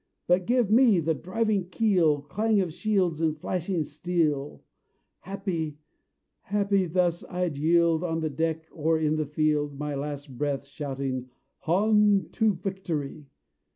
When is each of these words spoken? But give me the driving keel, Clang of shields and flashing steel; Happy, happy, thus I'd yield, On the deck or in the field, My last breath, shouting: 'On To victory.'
But 0.25 0.47
give 0.47 0.71
me 0.71 0.99
the 0.99 1.13
driving 1.13 1.69
keel, 1.69 2.23
Clang 2.23 2.59
of 2.59 2.73
shields 2.73 3.21
and 3.21 3.37
flashing 3.37 3.83
steel; 3.83 4.63
Happy, 5.19 5.77
happy, 6.41 6.87
thus 6.87 7.23
I'd 7.29 7.55
yield, 7.55 8.03
On 8.03 8.19
the 8.21 8.31
deck 8.31 8.65
or 8.71 8.97
in 8.97 9.17
the 9.17 9.27
field, 9.27 9.77
My 9.77 9.93
last 9.93 10.39
breath, 10.39 10.65
shouting: 10.65 11.29
'On 11.67 12.29
To 12.31 12.55
victory.' 12.55 13.27